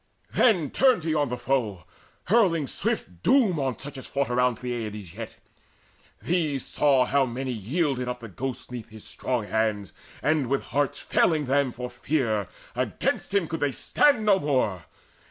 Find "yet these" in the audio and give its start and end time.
5.13-6.65